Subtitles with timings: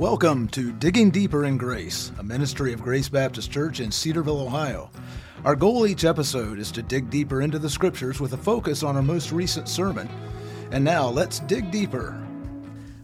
[0.00, 4.90] Welcome to Digging Deeper in Grace, a ministry of Grace Baptist Church in Cedarville, Ohio.
[5.44, 8.96] Our goal each episode is to dig deeper into the scriptures with a focus on
[8.96, 10.08] our most recent sermon.
[10.72, 12.18] And now let's dig deeper.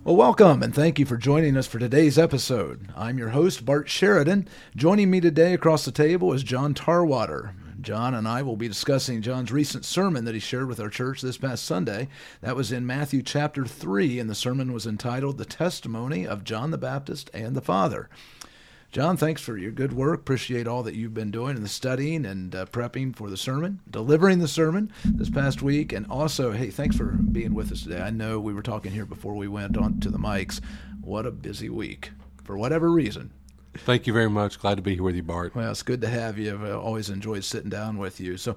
[0.04, 2.88] Well, welcome and thank you for joining us for today's episode.
[2.96, 4.48] I'm your host, Bart Sheridan.
[4.74, 7.52] Joining me today across the table is John Tarwater.
[7.80, 11.20] John and I will be discussing John's recent sermon that he shared with our church
[11.20, 12.08] this past Sunday.
[12.40, 16.70] That was in Matthew chapter 3, and the sermon was entitled The Testimony of John
[16.70, 18.08] the Baptist and the Father.
[18.92, 20.20] John, thanks for your good work.
[20.20, 23.80] Appreciate all that you've been doing in the studying and uh, prepping for the sermon,
[23.90, 28.00] delivering the sermon this past week, and also, hey, thanks for being with us today.
[28.00, 30.60] I know we were talking here before we went on to the mics.
[31.02, 33.32] What a busy week, for whatever reason.
[33.80, 34.58] Thank you very much.
[34.58, 35.54] Glad to be here with you, Bart.
[35.54, 36.54] Well, it's good to have you.
[36.54, 38.36] I've always enjoyed sitting down with you.
[38.36, 38.56] So,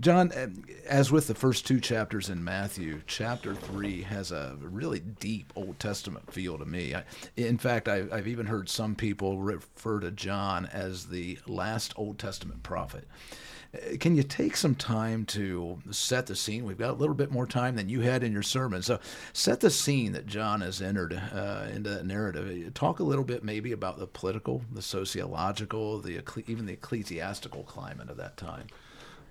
[0.00, 0.48] John, eh,
[0.86, 5.78] as with the first two chapters in Matthew, chapter three has a really deep Old
[5.78, 6.94] Testament feel to me.
[7.36, 12.18] In fact, I, I've even heard some people refer to John as the last Old
[12.18, 13.06] Testament prophet.
[14.00, 16.64] Can you take some time to set the scene?
[16.64, 18.82] We've got a little bit more time than you had in your sermon.
[18.82, 18.98] So,
[19.32, 22.74] set the scene that John has entered uh, into that narrative.
[22.74, 28.10] Talk a little bit maybe about the political, the sociological, the even the ecclesiastical climate
[28.10, 28.66] of that time.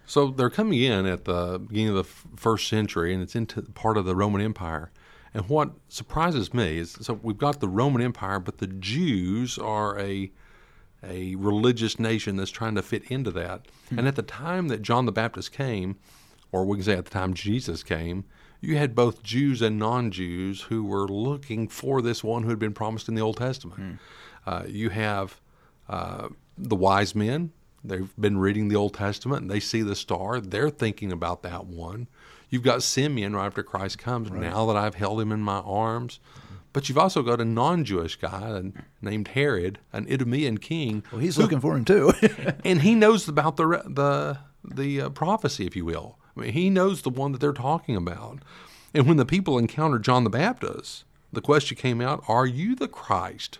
[0.06, 3.98] So, they're coming in at the beginning of the first century, and it's into part
[3.98, 4.90] of the Roman Empire.
[5.34, 10.00] And what surprises me is so we've got the Roman Empire, but the Jews are
[10.00, 10.32] a
[11.04, 13.66] a religious nation that's trying to fit into that.
[13.90, 14.00] Hmm.
[14.00, 15.98] And at the time that John the Baptist came,
[16.52, 18.26] or we can say at the time Jesus came,
[18.62, 22.60] you had both Jews and non Jews who were looking for this one who had
[22.60, 23.80] been promised in the Old Testament.
[23.80, 23.94] Hmm.
[24.46, 25.40] Uh, you have
[25.88, 27.52] uh, the wise men.
[27.84, 30.42] They've been reading the Old Testament and they see the star.
[30.42, 32.08] They're thinking about that one.
[32.50, 34.30] You've got Simeon right after Christ comes.
[34.30, 34.42] Right.
[34.42, 36.20] Now that I've held him in my arms,
[36.80, 41.04] but you've also got a non-Jewish guy named Herod, an Idumean king.
[41.12, 42.14] Well, he's who, looking for him too,
[42.64, 46.18] and he knows about the the the uh, prophecy, if you will.
[46.38, 48.40] I mean, he knows the one that they're talking about.
[48.94, 51.04] And when the people encountered John the Baptist,
[51.34, 53.60] the question came out: Are you the Christ?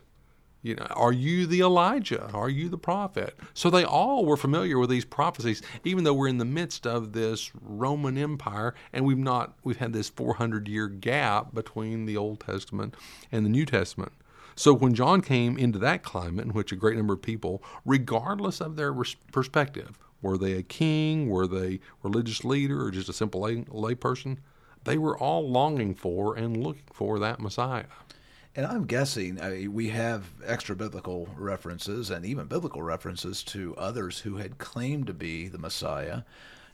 [0.62, 2.30] You know, are you the Elijah?
[2.34, 3.38] Are you the prophet?
[3.54, 7.14] So they all were familiar with these prophecies, even though we're in the midst of
[7.14, 12.42] this Roman Empire and we've not we've had this 400 year gap between the Old
[12.42, 12.96] Testament
[13.32, 14.12] and the New Testament.
[14.56, 18.60] So when John came into that climate in which a great number of people, regardless
[18.60, 18.94] of their
[19.32, 23.96] perspective, were they a king, were they religious leader, or just a simple lay, lay
[23.96, 24.42] person,
[24.84, 27.86] they were all longing for and looking for that Messiah.
[28.56, 33.76] And I'm guessing I mean, we have extra biblical references and even biblical references to
[33.78, 36.24] others who had claimed to be the Messiah.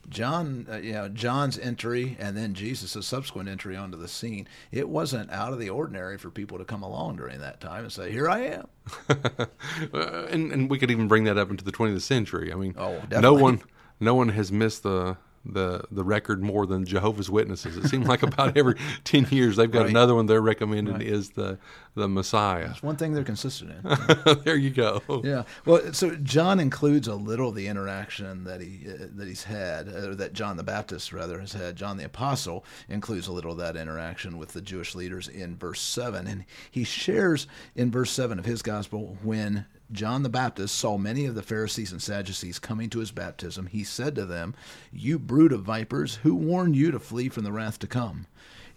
[0.08, 4.88] John, uh, you know, John's entry and then Jesus' subsequent entry onto the scene, it
[4.88, 8.12] wasn't out of the ordinary for people to come along during that time and say,
[8.12, 8.68] "Here I am."
[9.10, 12.54] uh, and and we could even bring that up into the 20th century.
[12.54, 13.62] I mean, oh, no one,
[14.00, 17.78] no one has missed the the the record more than Jehovah's Witnesses.
[17.78, 19.90] It seems like about every ten years they've got right.
[19.90, 21.04] another one they're recommending right.
[21.04, 21.58] is the
[21.96, 22.68] the Messiah.
[22.68, 24.38] That's one thing they're consistent in.
[24.44, 25.02] there you go.
[25.24, 25.44] Yeah.
[25.66, 29.88] Well, so John includes a little of the interaction that he uh, that he's had,
[29.88, 31.76] or uh, that John the Baptist rather has had.
[31.76, 35.82] John the Apostle includes a little of that interaction with the Jewish leaders in verse
[35.82, 40.98] seven, and he shares in verse seven of his gospel when John the Baptist saw
[40.98, 44.56] many of the Pharisees and Sadducees coming to his baptism, he said to them,
[44.92, 48.26] You brood of vipers, who warned you to flee from the wrath to come?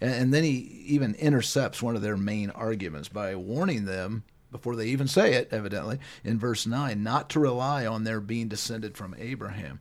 [0.01, 0.51] And, then he
[0.87, 5.49] even intercepts one of their main arguments by warning them, before they even say it,
[5.51, 9.79] evidently, in verse 9, not to rely on their being descended from Abraham.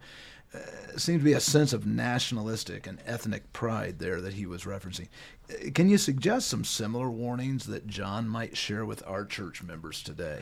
[0.52, 0.58] Uh,
[0.96, 5.08] seems to be a sense of nationalistic and ethnic pride there that he was referencing.
[5.50, 10.02] Uh, can you suggest some similar warnings that John might share with our church members
[10.02, 10.40] today?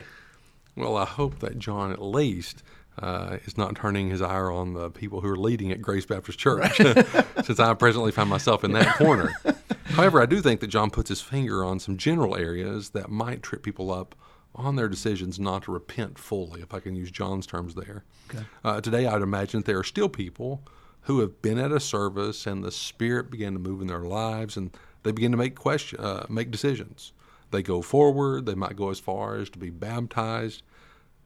[0.77, 2.61] Well, I hope that John at least
[2.99, 6.37] uh, is not turning his ire on the people who are leading at Grace Baptist
[6.37, 6.77] Church,
[7.43, 9.33] since I presently find myself in that corner.
[9.85, 13.41] However, I do think that John puts his finger on some general areas that might
[13.41, 14.15] trip people up
[14.53, 18.03] on their decisions not to repent fully, if I can use John's terms there.
[18.29, 18.45] Okay.
[18.63, 20.63] Uh, today, I'd imagine that there are still people
[21.01, 24.57] who have been at a service and the Spirit began to move in their lives
[24.57, 24.71] and
[25.03, 27.13] they begin to make question, uh, make decisions.
[27.51, 30.63] They go forward, they might go as far as to be baptized,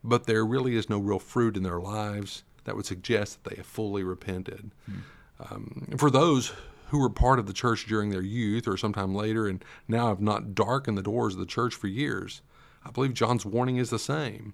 [0.03, 3.55] but there really is no real fruit in their lives that would suggest that they
[3.57, 4.71] have fully repented.
[4.85, 4.99] Hmm.
[5.39, 6.53] Um, for those
[6.89, 10.21] who were part of the church during their youth or sometime later and now have
[10.21, 12.41] not darkened the doors of the church for years,
[12.85, 14.53] I believe John's warning is the same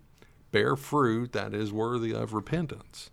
[0.51, 3.09] bear fruit that is worthy of repentance.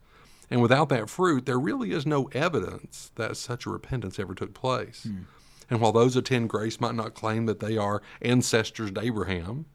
[0.50, 4.54] And without that fruit, there really is no evidence that such a repentance ever took
[4.54, 5.02] place.
[5.04, 5.22] Hmm.
[5.70, 9.66] And while those attend grace might not claim that they are ancestors to Abraham,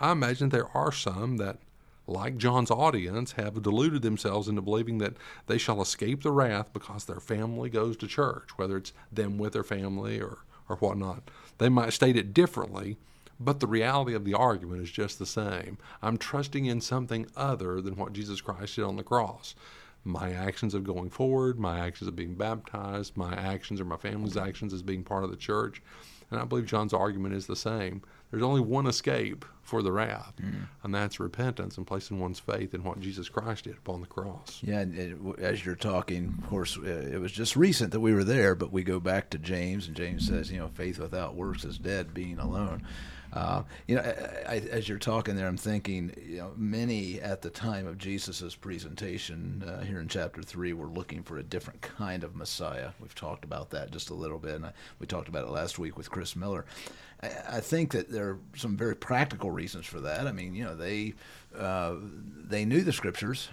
[0.00, 1.58] I imagine there are some that,
[2.06, 5.14] like John's audience, have deluded themselves into believing that
[5.46, 9.52] they shall escape the wrath because their family goes to church, whether it's them with
[9.52, 10.38] their family or,
[10.68, 11.30] or whatnot.
[11.58, 12.96] They might state it differently,
[13.40, 15.78] but the reality of the argument is just the same.
[16.02, 19.54] I'm trusting in something other than what Jesus Christ did on the cross.
[20.04, 24.36] My actions of going forward, my actions of being baptized, my actions or my family's
[24.36, 25.82] actions as being part of the church.
[26.30, 28.02] And I believe John's argument is the same.
[28.30, 30.66] There's only one escape for the wrath, mm.
[30.82, 34.60] and that's repentance and placing one's faith in what Jesus Christ did upon the cross.
[34.62, 38.24] Yeah, it, as you're talking, of course, uh, it was just recent that we were
[38.24, 41.64] there, but we go back to James, and James says, you know, faith without works
[41.64, 42.82] is dead, being alone.
[43.32, 47.42] Uh, you know, I, I, as you're talking there, I'm thinking, you know, many at
[47.42, 51.80] the time of Jesus' presentation uh, here in chapter three were looking for a different
[51.82, 52.90] kind of Messiah.
[53.00, 55.78] We've talked about that just a little bit, and I, we talked about it last
[55.78, 56.64] week with Chris Miller.
[57.20, 60.28] I, think that there are some very practical reasons for that.
[60.28, 61.14] I mean, you know, they
[61.56, 63.48] uh, they knew the scriptures,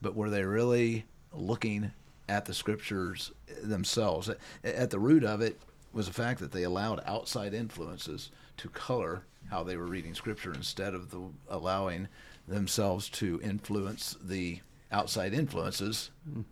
[0.00, 1.90] but were they really looking
[2.28, 4.28] at the scriptures themselves?
[4.28, 5.60] At, at the root of it
[5.92, 10.52] was the fact that they allowed outside influences to color how they were reading scripture
[10.52, 12.08] instead of the, allowing
[12.48, 14.60] themselves to influence the
[14.92, 16.10] outside influences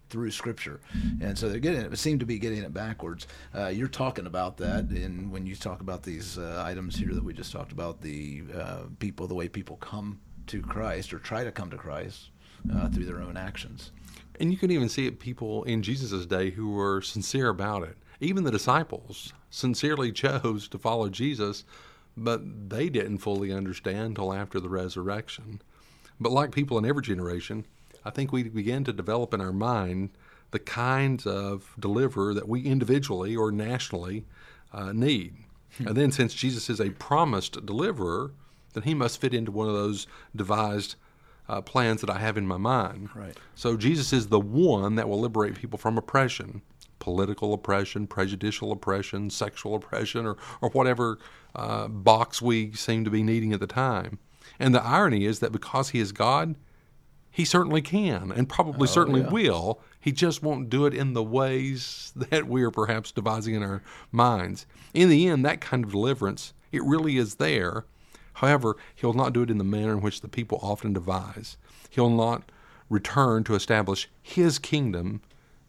[0.08, 0.80] through scripture.
[1.20, 3.26] And so they're getting it, it seem to be getting it backwards.
[3.54, 7.22] Uh, you're talking about that and when you talk about these uh, items here that
[7.22, 11.44] we just talked about the uh, people the way people come to christ or try
[11.44, 12.30] to come to christ
[12.74, 13.92] uh, through their own actions.
[14.40, 17.96] And you can even see it people in jesus' day who were sincere about it.
[18.20, 21.64] Even the disciples sincerely chose to follow jesus
[22.20, 25.62] but they didn't fully understand until after the resurrection.
[26.20, 27.66] But like people in every generation,
[28.04, 30.10] I think we begin to develop in our mind
[30.50, 34.26] the kinds of deliverer that we individually or nationally
[34.72, 35.34] uh, need.
[35.78, 35.88] Hmm.
[35.88, 38.32] and then, since Jesus is a promised deliverer,
[38.74, 40.96] then he must fit into one of those devised
[41.48, 43.10] uh, plans that I have in my mind.
[43.14, 43.36] Right.
[43.54, 46.62] So, Jesus is the one that will liberate people from oppression
[47.00, 51.18] political oppression, prejudicial oppression, sexual oppression, or, or whatever
[51.56, 54.20] uh, box we seem to be needing at the time.
[54.58, 56.54] And the irony is that because he is God,
[57.30, 59.30] he certainly can and probably oh, certainly yeah.
[59.30, 59.80] will.
[59.98, 63.82] He just won't do it in the ways that we are perhaps devising in our
[64.12, 64.66] minds.
[64.94, 67.84] In the end, that kind of deliverance, it really is there.
[68.34, 71.56] However, he'll not do it in the manner in which the people often devise.
[71.90, 72.50] He'll not
[72.88, 75.20] return to establish his kingdom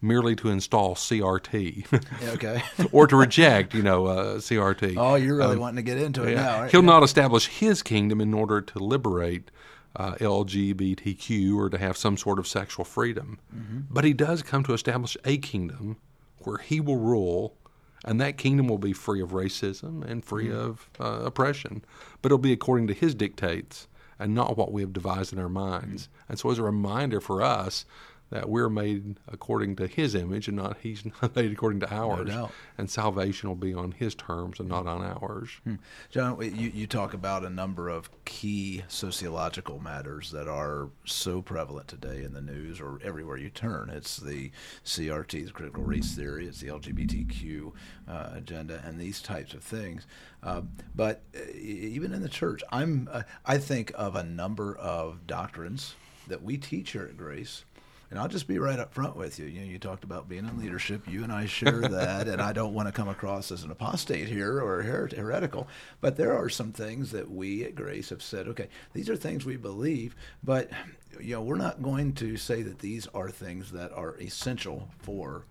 [0.02, 1.86] merely to install CRT.
[2.34, 2.62] okay.
[2.92, 4.96] or to reject, you know, uh, CRT.
[4.98, 6.42] Oh, you're really um, wanting to get into it yeah.
[6.42, 6.60] now.
[6.62, 6.70] Right?
[6.70, 6.86] He'll yeah.
[6.86, 9.50] not establish his kingdom in order to liberate
[9.96, 13.38] uh, LGBTQ or to have some sort of sexual freedom.
[13.54, 13.80] Mm-hmm.
[13.90, 15.98] But he does come to establish a kingdom
[16.38, 17.56] where he will rule,
[18.04, 20.58] and that kingdom will be free of racism and free mm-hmm.
[20.58, 21.84] of uh, oppression.
[22.20, 23.86] But it'll be according to his dictates
[24.18, 26.04] and not what we have devised in our minds.
[26.04, 26.32] Mm-hmm.
[26.32, 27.84] And so, as a reminder for us,
[28.32, 32.28] that we're made according to His image and not He's not made according to ours.
[32.28, 35.50] No and salvation will be on His terms and not on ours.
[35.64, 35.74] Hmm.
[36.10, 41.88] John, you, you talk about a number of key sociological matters that are so prevalent
[41.88, 43.90] today in the news or everywhere you turn.
[43.90, 44.50] It's the
[44.84, 47.72] CRT, the critical race theory, it's the LGBTQ
[48.08, 50.06] uh, agenda, and these types of things.
[50.42, 50.62] Uh,
[50.94, 55.94] but uh, even in the church, I'm uh, I think of a number of doctrines
[56.26, 57.64] that we teach here at Grace
[58.12, 59.46] and I'll just be right up front with you.
[59.46, 61.08] You know, you talked about being in leadership.
[61.08, 64.28] You and I share that, and I don't want to come across as an apostate
[64.28, 65.66] here or her- heretical.
[66.02, 68.48] But there are some things that we at Grace have said.
[68.48, 70.14] Okay, these are things we believe,
[70.44, 70.70] but
[71.18, 75.46] you know, we're not going to say that these are things that are essential for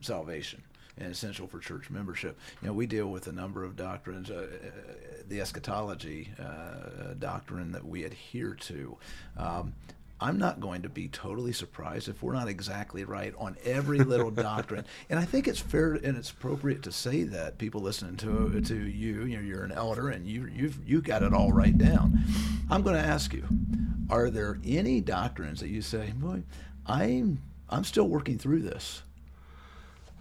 [0.00, 0.62] salvation
[0.96, 2.38] and essential for church membership.
[2.62, 4.70] You know, we deal with a number of doctrines, uh, uh,
[5.28, 8.96] the eschatology uh, doctrine that we adhere to.
[9.36, 9.74] Um,
[10.20, 14.30] I'm not going to be totally surprised if we're not exactly right on every little
[14.50, 14.86] doctrine.
[15.10, 18.74] And I think it's fair and it's appropriate to say that people listening to to
[18.74, 22.18] you, you know, you're an elder and you you've you got it all right down.
[22.70, 23.46] I'm going to ask you,
[24.08, 26.42] are there any doctrines that you say, boy,
[26.86, 29.02] I'm I'm still working through this?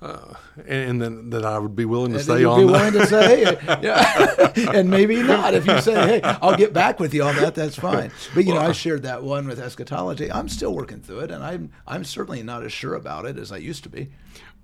[0.01, 0.33] Uh,
[0.67, 2.59] and then that I would be willing to and stay on.
[2.59, 5.53] Be willing to say, yeah, and maybe not.
[5.53, 8.11] If you say, "Hey, I'll get back with you on that," that's fine.
[8.33, 10.31] But you know, I shared that one with eschatology.
[10.31, 13.51] I'm still working through it, and I'm I'm certainly not as sure about it as
[13.51, 14.09] I used to be.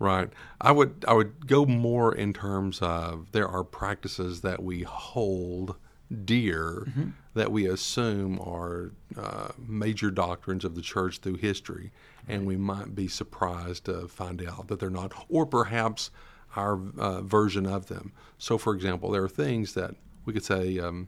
[0.02, 0.30] Right.
[0.60, 5.76] I would I would go more in terms of there are practices that we hold
[6.26, 7.10] dear mm-hmm.
[7.36, 11.92] that we assume are uh, major doctrines of the church through history,
[12.32, 16.12] and we might be surprised to find out that they're not, or perhaps
[16.56, 18.14] our uh, version of them.
[18.38, 19.96] So, for example, there are things that
[20.26, 21.08] we could say, um,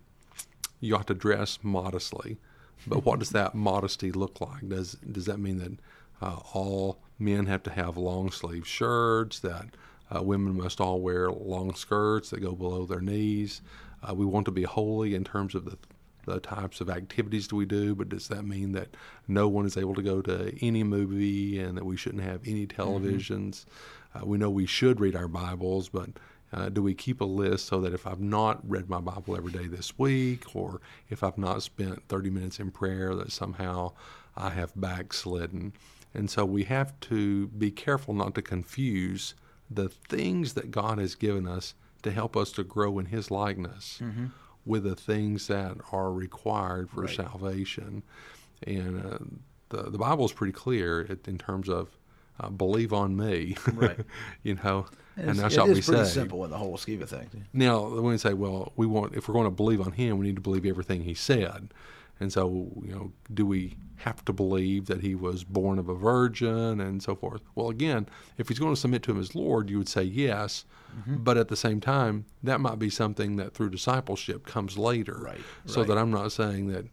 [0.80, 2.38] you ought to dress modestly.
[2.86, 4.68] But what does that modesty look like?
[4.68, 5.80] Does does that mean that
[6.22, 9.40] uh, all men have to have long sleeve shirts?
[9.40, 9.68] That
[10.14, 13.62] uh, women must all wear long skirts that go below their knees?
[14.08, 15.78] Uh, we want to be holy in terms of the
[16.26, 18.96] the types of activities do we do, but does that mean that
[19.28, 22.66] no one is able to go to any movie and that we shouldn't have any
[22.66, 23.66] televisions?
[23.66, 24.24] Mm-hmm.
[24.24, 26.10] Uh, we know we should read our Bibles, but
[26.52, 29.52] uh, do we keep a list so that if I've not read my Bible every
[29.52, 33.94] day this week, or if I've not spent 30 minutes in prayer, that somehow
[34.38, 35.74] I have backslidden?
[36.14, 39.34] And so we have to be careful not to confuse
[39.70, 44.00] the things that God has given us to help us to grow in His likeness.
[44.04, 44.28] Mm-hmm
[44.66, 47.16] with the things that are required for right.
[47.16, 48.04] salvation.
[48.66, 49.18] And uh,
[49.70, 51.90] the the Bible is pretty clear in terms of
[52.40, 54.00] uh, believe on me, right?
[54.44, 54.86] you know,
[55.18, 56.04] it's, and that's what we say.
[56.06, 57.32] Simple in the whole scheme of things.
[57.54, 60.28] Now, when we say, well, we want if we're going to believe on Him, we
[60.28, 61.70] need to believe everything He said.
[62.24, 65.94] And so, you know, do we have to believe that he was born of a
[65.94, 67.42] virgin and so forth?
[67.54, 70.64] Well, again, if he's going to submit to him as Lord, you would say yes.
[70.98, 71.18] Mm-hmm.
[71.18, 75.20] But at the same time, that might be something that through discipleship comes later.
[75.20, 75.42] Right.
[75.66, 75.88] So right.
[75.90, 76.86] that I'm not saying that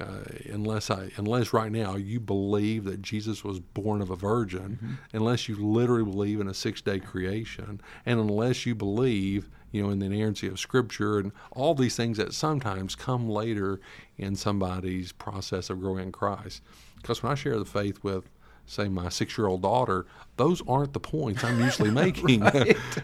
[0.00, 4.78] uh, unless I unless right now you believe that Jesus was born of a virgin,
[4.82, 4.94] mm-hmm.
[5.12, 9.90] unless you literally believe in a six day creation, and unless you believe you know
[9.90, 13.80] in the inerrancy of Scripture and all these things that sometimes come later
[14.18, 16.62] in somebody's process of growing in Christ.
[16.96, 18.28] Because when I share the faith with
[18.66, 22.42] say my six year old daughter, those aren't the points I'm usually making.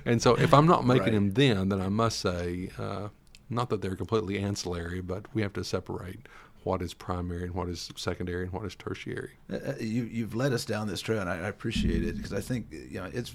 [0.04, 1.12] and so if I'm not making right.
[1.12, 3.08] them then, then I must say, uh,
[3.48, 6.20] not that they're completely ancillary, but we have to separate
[6.64, 9.32] what is primary and what is secondary and what is tertiary.
[9.52, 12.32] Uh, uh you, you've led us down this trail, and I, I appreciate it because
[12.32, 13.34] I think you know it's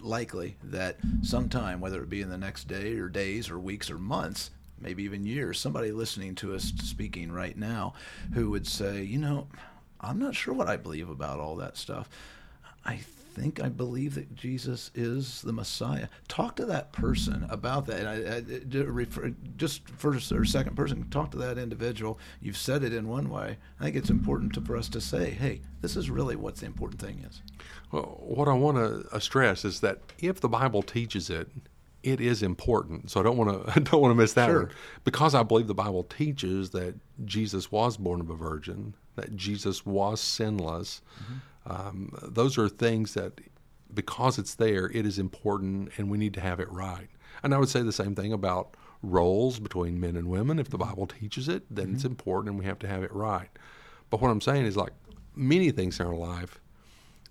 [0.00, 3.98] likely that sometime, whether it be in the next day or days or weeks or
[3.98, 4.50] months,
[4.80, 7.92] maybe even years, somebody listening to us speaking right now
[8.34, 9.46] who would say, you know,
[10.00, 12.08] I'm not sure what I believe about all that stuff.
[12.84, 13.00] I
[13.40, 16.08] think I believe that Jesus is the Messiah.
[16.28, 18.06] Talk to that person about that.
[18.06, 22.18] I, I, refer, just first or second person, talk to that individual.
[22.40, 23.56] You've said it in one way.
[23.78, 26.66] I think it's important to, for us to say, hey, this is really what the
[26.66, 27.40] important thing is.
[27.92, 31.48] Well, what I want to uh, stress is that if the Bible teaches it,
[32.02, 33.10] it is important.
[33.10, 34.64] So I don't want to I don't want to miss that sure.
[34.64, 34.72] one
[35.04, 36.94] because I believe the Bible teaches that
[37.24, 41.02] Jesus was born of a virgin, that Jesus was sinless.
[41.22, 41.34] Mm-hmm
[41.66, 43.40] um, those are things that,
[43.92, 47.08] because it's there, it is important and we need to have it right.
[47.42, 50.58] And I would say the same thing about roles between men and women.
[50.58, 51.94] If the Bible teaches it, then mm-hmm.
[51.96, 53.48] it's important and we have to have it right.
[54.10, 54.92] But what I'm saying is, like
[55.34, 56.60] many things in our life,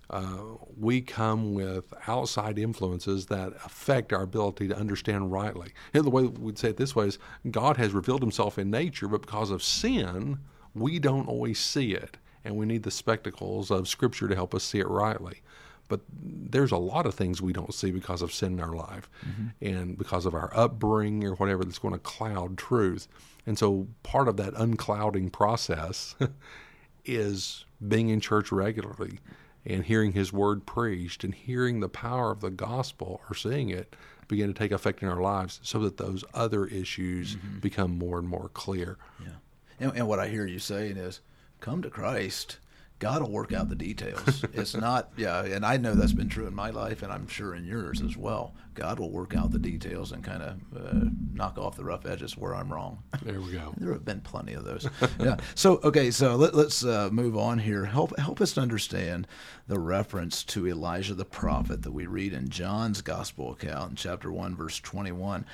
[0.08, 5.72] uh, we come with outside influences that affect our ability to understand rightly.
[5.94, 7.18] And the way we'd say it this way is
[7.50, 10.38] God has revealed himself in nature, but because of sin,
[10.74, 14.64] we don't always see it and we need the spectacles of Scripture to help us
[14.64, 15.42] see it rightly.
[15.88, 19.10] But there's a lot of things we don't see because of sin in our life
[19.26, 19.48] mm-hmm.
[19.60, 23.08] and because of our upbringing or whatever that's going to cloud truth.
[23.44, 26.14] And so part of that unclouding process
[27.04, 29.18] is being in church regularly
[29.66, 33.96] and hearing His Word preached and hearing the power of the gospel or seeing it
[34.28, 37.58] begin to take effect in our lives so that those other issues mm-hmm.
[37.58, 38.96] become more and more clear.
[39.20, 39.32] Yeah.
[39.80, 41.20] And, and, what I hear you saying is
[41.60, 42.58] come to Christ.
[43.00, 44.44] God will work out the details.
[44.52, 47.54] it's not, yeah, and I know that's been true in my life, and I'm sure
[47.54, 48.54] in yours as well.
[48.74, 52.36] God will work out the details and kind of uh, knock off the rough edges
[52.36, 53.02] where I'm wrong.
[53.22, 53.72] There we go.
[53.78, 54.86] there have been plenty of those.
[55.18, 55.38] yeah.
[55.54, 57.86] So okay, so let, us uh, move on here.
[57.86, 59.26] Help help us understand
[59.66, 64.30] the reference to Elijah the prophet that we read in John's gospel account in chapter
[64.30, 65.46] one, verse twenty-one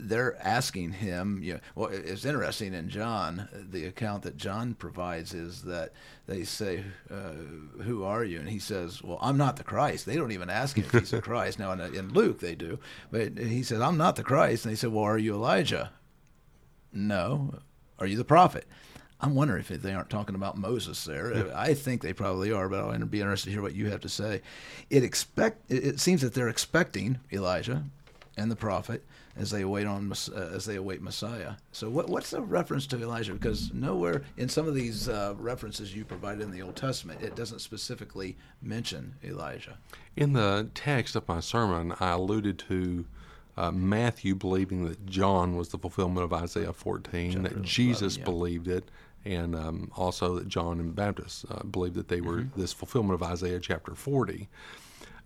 [0.00, 5.34] they're asking him, you know, well, it's interesting in John, the account that John provides
[5.34, 5.92] is that
[6.26, 8.40] they say, uh, Who are you?
[8.40, 10.06] And he says, Well, I'm not the Christ.
[10.06, 11.58] They don't even ask him if he's the Christ.
[11.58, 12.78] Now, in, in Luke, they do.
[13.10, 14.64] But he says, I'm not the Christ.
[14.64, 15.90] And they said, Well, are you Elijah?
[16.92, 17.54] No.
[17.98, 18.66] Are you the prophet?
[19.20, 21.54] I'm wondering if they aren't talking about Moses there.
[21.54, 24.08] I think they probably are, but I'll be interested to hear what you have to
[24.08, 24.40] say.
[24.88, 27.84] It expect it seems that they're expecting Elijah
[28.36, 29.04] and the prophet
[29.36, 31.54] as they await on uh, as they await Messiah.
[31.72, 33.32] So what, what's the reference to Elijah?
[33.32, 37.36] Because nowhere in some of these uh, references you provided in the Old Testament, it
[37.36, 39.78] doesn't specifically mention Elijah.
[40.16, 43.06] In the text of my sermon, I alluded to
[43.56, 48.18] uh, Matthew believing that John was the fulfillment of Isaiah 14, Chapter that Jesus 11,
[48.18, 48.24] yeah.
[48.24, 48.90] believed it,
[49.24, 52.60] and um, also that John and Baptist uh, believed that they were mm-hmm.
[52.60, 54.48] this fulfillment of Isaiah chapter 40.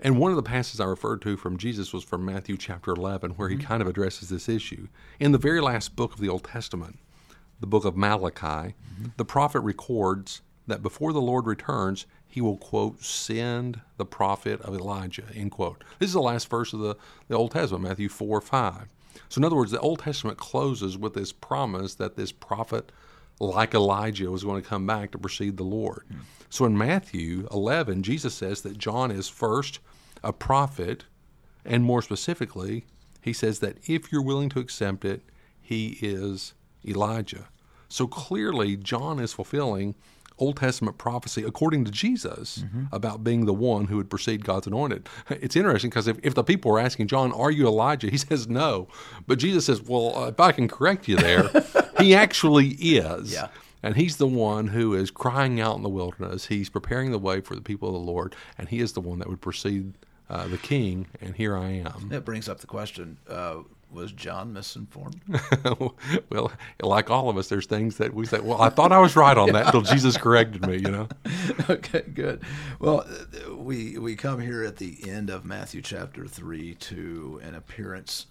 [0.04, 3.32] And one of the passages I referred to from Jesus was from Matthew chapter 11,
[3.32, 3.66] where he mm-hmm.
[3.66, 4.88] kind of addresses this issue.
[5.18, 6.98] In the very last book of the Old Testament,
[7.58, 8.74] the book of Malachi,
[9.16, 14.74] the prophet records that before the Lord returns, he will, quote, send the prophet of
[14.74, 15.82] Elijah, end quote.
[15.98, 16.96] This is the last verse of the,
[17.28, 18.88] the Old Testament, Matthew 4 5.
[19.30, 22.92] So, in other words, the Old Testament closes with this promise that this prophet,
[23.40, 26.04] like Elijah, was going to come back to precede the Lord.
[26.08, 26.18] Hmm.
[26.50, 29.80] So, in Matthew 11, Jesus says that John is first
[30.22, 31.04] a prophet,
[31.64, 32.84] and more specifically,
[33.20, 35.22] he says that if you're willing to accept it,
[35.60, 36.54] he is
[36.86, 37.48] Elijah.
[37.88, 39.94] So clearly, John is fulfilling
[40.38, 42.84] Old Testament prophecy according to Jesus mm-hmm.
[42.92, 45.08] about being the one who would precede God's anointed.
[45.30, 48.10] It's interesting because if, if the people were asking John, Are you Elijah?
[48.10, 48.88] He says no.
[49.26, 51.48] But Jesus says, Well, if I can correct you there,
[51.98, 53.32] he actually is.
[53.32, 53.48] Yeah.
[53.82, 56.46] And he's the one who is crying out in the wilderness.
[56.46, 59.18] He's preparing the way for the people of the Lord, and he is the one
[59.18, 59.92] that would precede
[60.30, 61.06] uh, the king.
[61.20, 62.08] And here I am.
[62.08, 63.56] That brings up the question uh,
[63.94, 65.20] was John misinformed?
[66.30, 69.16] well, like all of us, there's things that we say, well, I thought I was
[69.16, 71.08] right on that until Jesus corrected me, you know?
[71.70, 72.42] okay, good.
[72.78, 73.06] Well,
[73.50, 78.26] we, we come here at the end of Matthew chapter 3 to an appearance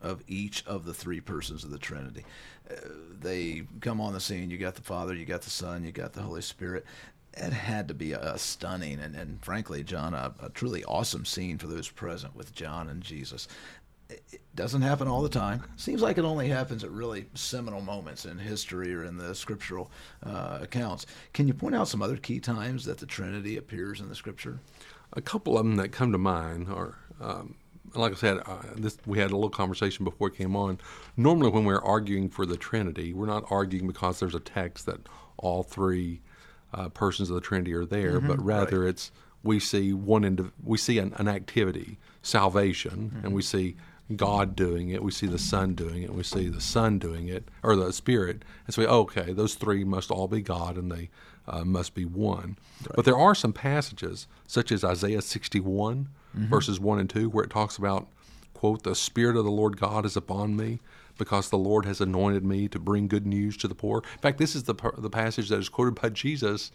[0.00, 2.24] of each of the three persons of the Trinity.
[2.70, 2.76] Uh,
[3.20, 4.50] they come on the scene.
[4.50, 6.86] You got the Father, you got the Son, you got the Holy Spirit
[7.34, 11.24] it had to be a, a stunning and, and, frankly, John, a, a, truly awesome
[11.24, 13.46] scene for those present with John and Jesus
[14.10, 15.62] it doesn't happen all the time.
[15.76, 19.90] Seems like it only happens at really seminal moments in history or in the scriptural
[20.24, 21.06] uh, accounts.
[21.32, 24.60] Can you point out some other key times that the Trinity appears in the Scripture?
[25.14, 27.54] A couple of them that come to mind are, um,
[27.94, 30.78] like I said, uh, this, we had a little conversation before it came on.
[31.16, 35.00] Normally, when we're arguing for the Trinity, we're not arguing because there's a text that
[35.36, 36.20] all three
[36.72, 38.90] uh, persons of the Trinity are there, mm-hmm, but rather right.
[38.90, 39.10] it's
[39.42, 43.26] we see one indiv- we see an, an activity, salvation, mm-hmm.
[43.26, 43.76] and we see
[44.16, 47.48] God doing it, we see the Son doing it, we see the Son doing it,
[47.62, 51.10] or the Spirit, and so we, okay, those three must all be God and they
[51.46, 52.56] uh, must be one.
[52.82, 52.96] Right.
[52.96, 56.46] But there are some passages, such as Isaiah 61, mm-hmm.
[56.48, 58.08] verses 1 and 2, where it talks about,
[58.54, 60.80] quote, the Spirit of the Lord God is upon me
[61.18, 63.98] because the Lord has anointed me to bring good news to the poor.
[63.98, 66.72] In fact, this is the, the passage that is quoted by Jesus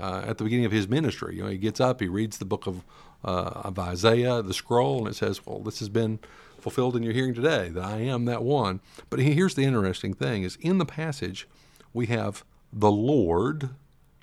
[0.00, 1.36] uh, at the beginning of his ministry.
[1.36, 2.84] You know, he gets up, he reads the book of,
[3.24, 6.18] uh, of Isaiah, the scroll, and it says, well, this has been
[6.58, 8.80] fulfilled in your hearing today, that I am that one.
[9.08, 11.48] But here's the interesting thing is in the passage
[11.92, 13.70] we have the Lord,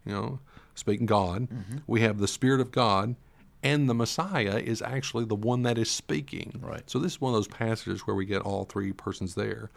[0.06, 0.40] you know,
[0.76, 1.78] speaking God, mm-hmm.
[1.88, 3.16] we have the Spirit of God,
[3.64, 6.60] and the Messiah is actually the one that is speaking.
[6.62, 6.90] Right.
[6.90, 9.72] So this is one of those passages where we get all three persons there.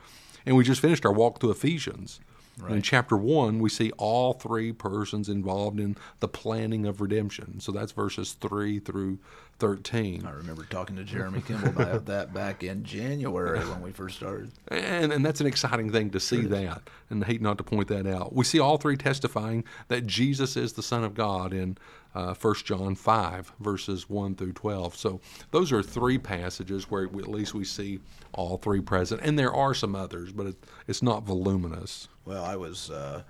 [0.46, 2.20] And we just finished our walk through Ephesians.
[2.60, 2.72] Right.
[2.72, 7.60] In chapter one, we see all three persons involved in the planning of redemption.
[7.60, 9.18] So that's verses three through
[9.60, 10.26] 13.
[10.26, 14.50] I remember talking to Jeremy Kimble about that back in January when we first started.
[14.68, 17.88] And, and that's an exciting thing to see that, and I hate not to point
[17.88, 18.34] that out.
[18.34, 21.76] We see all three testifying that Jesus is the Son of God in
[22.14, 24.96] uh, 1 John 5, verses 1 through 12.
[24.96, 25.20] So
[25.50, 28.00] those are three passages where we, at least we see
[28.32, 29.20] all three present.
[29.22, 30.56] And there are some others, but it,
[30.88, 32.08] it's not voluminous.
[32.24, 33.22] Well, I was, uh,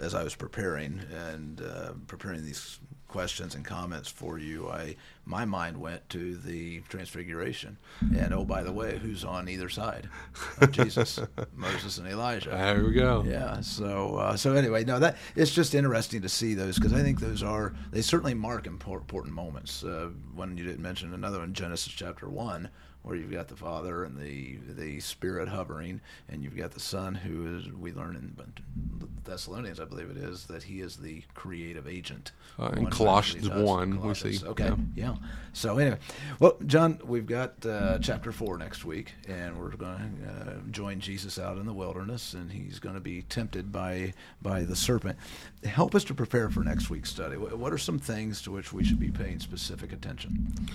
[0.00, 2.80] as I was preparing and uh, preparing these
[3.14, 8.64] questions and comments for you, I my mind went to the Transfiguration, and oh by
[8.64, 10.08] the way, who's on either side
[10.60, 11.20] of Jesus,
[11.54, 12.50] Moses and Elijah?
[12.50, 13.22] There we go.
[13.24, 13.60] Yeah.
[13.60, 17.20] So uh, so anyway, no, that it's just interesting to see those because I think
[17.20, 19.84] those are they certainly mark important moments.
[19.84, 22.68] Uh, one you didn't mention another one, Genesis chapter one
[23.02, 27.14] where you've got the Father and the the Spirit hovering, and you've got the Son,
[27.14, 31.88] who is we learn in Thessalonians, I believe it is, that he is the creative
[31.88, 32.32] agent.
[32.58, 34.42] Uh, in Colossians one, Colossians.
[34.42, 34.46] we see.
[34.46, 35.12] Okay, yeah.
[35.12, 35.14] yeah.
[35.52, 35.98] So anyway,
[36.38, 41.00] well, John, we've got uh, chapter four next week, and we're going to uh, join
[41.00, 45.18] Jesus out in the wilderness, and he's going to be tempted by by the serpent.
[45.64, 47.36] Help us to prepare for next week's study.
[47.36, 50.68] What are some things to which we should be paying specific attention?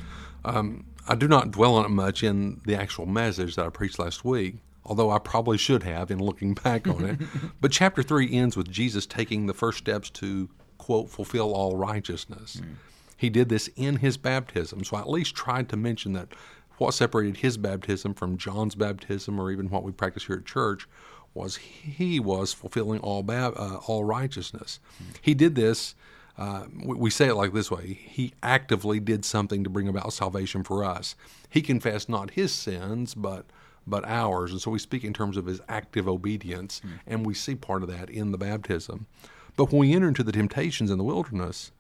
[0.45, 3.99] Um, I do not dwell on it much in the actual message that I preached
[3.99, 7.19] last week, although I probably should have in looking back on it.
[7.61, 12.61] but chapter 3 ends with Jesus taking the first steps to, quote, fulfill all righteousness.
[12.61, 12.75] Mm.
[13.15, 16.29] He did this in his baptism, so I at least tried to mention that
[16.77, 20.87] what separated his baptism from John's baptism or even what we practice here at church
[21.33, 24.79] was he was fulfilling all, ba- uh, all righteousness.
[25.03, 25.15] Mm.
[25.21, 25.95] He did this
[26.39, 30.13] uh, we, we, say it like this way He actively did something to bring about
[30.13, 31.15] salvation for us.
[31.49, 33.45] He confessed not his sins, but
[33.89, 34.51] but ours.
[34.51, 36.99] And so we speak in terms of his active obedience, mm.
[37.07, 39.07] and we see part of that in the baptism.
[39.55, 41.71] But when we enter into the temptations in the wilderness,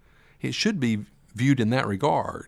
[0.41, 2.47] it should be viewed in that regard.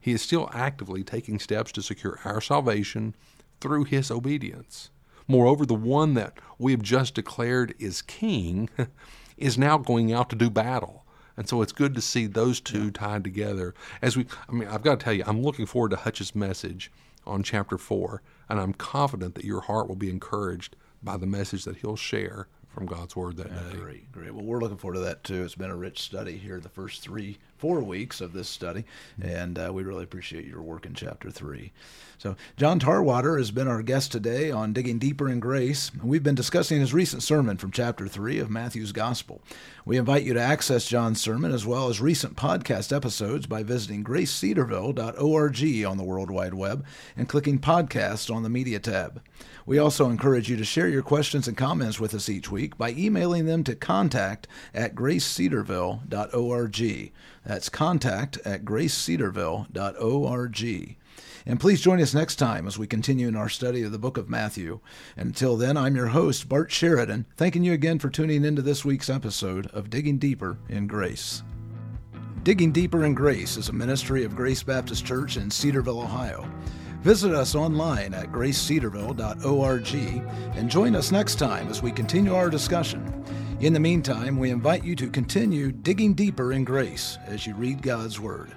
[0.00, 3.14] He is still actively taking steps to secure our salvation
[3.60, 4.90] through his obedience.
[5.28, 8.68] Moreover, the one that we have just declared is king
[9.36, 11.04] is now going out to do battle.
[11.36, 13.74] And so it's good to see those two tied together.
[14.02, 16.90] As we, I mean, I've got to tell you, I'm looking forward to Hutch's message
[17.26, 21.64] on chapter four, and I'm confident that your heart will be encouraged by the message
[21.64, 23.76] that he'll share from God's Word that Yeah, day.
[23.78, 24.34] great, great.
[24.34, 25.44] Well, we're looking forward to that too.
[25.44, 28.84] It's been a rich study here, the first three, four weeks of this study,
[29.20, 31.72] and uh, we really appreciate your work in chapter three.
[32.18, 35.90] So, John Tarwater has been our guest today on Digging Deeper in Grace.
[35.92, 39.42] And we've been discussing his recent sermon from chapter three of Matthew's Gospel.
[39.84, 44.04] We invite you to access John's sermon as well as recent podcast episodes by visiting
[44.04, 46.84] gracecedarville.org on the World Wide Web
[47.16, 49.20] and clicking podcast on the media tab.
[49.66, 52.90] We also encourage you to share your questions and comments with us each week by
[52.90, 57.12] emailing them to contact at gracecedarville.org.
[57.44, 60.96] That's contact at gracecedarville.org.
[61.44, 64.16] And please join us next time as we continue in our study of the book
[64.16, 64.78] of Matthew.
[65.16, 68.84] And until then, I'm your host, Bart Sheridan, thanking you again for tuning into this
[68.84, 71.42] week's episode of Digging Deeper in Grace.
[72.44, 76.48] Digging Deeper in Grace is a ministry of Grace Baptist Church in Cedarville, Ohio.
[77.02, 79.94] Visit us online at gracecedarville.org
[80.56, 83.24] and join us next time as we continue our discussion.
[83.58, 87.82] In the meantime, we invite you to continue digging deeper in grace as you read
[87.82, 88.54] God's Word.